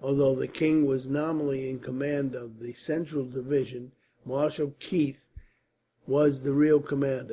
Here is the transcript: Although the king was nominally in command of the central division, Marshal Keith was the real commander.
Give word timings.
Although 0.00 0.36
the 0.36 0.46
king 0.46 0.86
was 0.86 1.08
nominally 1.08 1.68
in 1.68 1.80
command 1.80 2.36
of 2.36 2.60
the 2.60 2.74
central 2.74 3.24
division, 3.24 3.90
Marshal 4.24 4.76
Keith 4.78 5.28
was 6.06 6.42
the 6.42 6.52
real 6.52 6.78
commander. 6.78 7.32